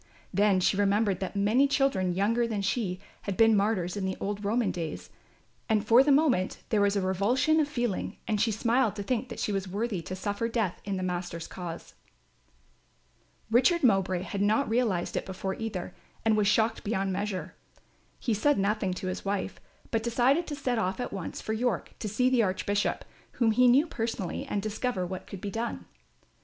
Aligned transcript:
Then 0.33 0.59
she 0.59 0.77
remembered 0.77 1.19
that 1.19 1.35
many 1.35 1.67
children 1.67 2.15
younger 2.15 2.47
than 2.47 2.63
she 2.63 2.99
had 3.21 3.37
been 3.37 3.55
martyrs 3.55 3.95
in 3.95 4.03
the 4.03 4.17
old 4.19 4.43
Roman 4.43 4.71
days, 4.71 5.11
and 5.69 5.85
for 5.85 6.01
the 6.03 6.11
moment 6.11 6.63
there 6.69 6.81
was 6.81 6.95
a 6.95 7.01
revulsion 7.01 7.59
of 7.59 7.67
feeling 7.67 8.17
and 8.27 8.41
she 8.41 8.51
smiled 8.51 8.95
to 8.95 9.03
think 9.03 9.29
that 9.29 9.39
she 9.39 9.51
was 9.51 9.67
worthy 9.67 10.01
to 10.01 10.15
suffer 10.15 10.47
death 10.47 10.81
in 10.85 10.97
the 10.97 11.03
Master's 11.03 11.45
cause. 11.47 11.93
Richard 13.51 13.83
Mowbray 13.83 14.23
had 14.23 14.41
not 14.41 14.67
realised 14.67 15.15
it 15.15 15.23
before 15.27 15.53
either, 15.53 15.93
and 16.25 16.35
was 16.35 16.47
shocked 16.47 16.83
beyond 16.83 17.13
measure. 17.13 17.53
He 18.17 18.33
said 18.33 18.57
nothing 18.57 18.95
to 18.95 19.05
his 19.07 19.23
wife, 19.23 19.61
but 19.91 20.01
decided 20.01 20.47
to 20.47 20.55
set 20.55 20.79
off 20.79 20.99
at 20.99 21.13
once 21.13 21.41
for 21.41 21.53
York 21.53 21.93
to 21.99 22.09
see 22.09 22.27
the 22.27 22.41
Archbishop, 22.41 23.05
whom 23.33 23.51
he 23.51 23.67
knew 23.67 23.85
personally, 23.85 24.47
and 24.47 24.63
discover 24.63 25.05
what 25.05 25.27
could 25.27 25.41
be 25.41 25.51
done. 25.51 25.85